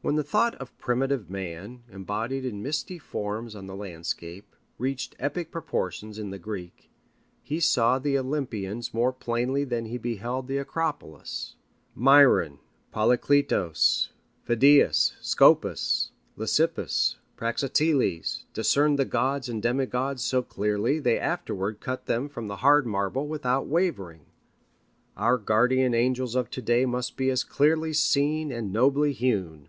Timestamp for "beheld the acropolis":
9.98-11.56